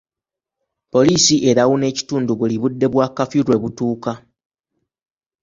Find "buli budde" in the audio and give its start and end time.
2.39-2.85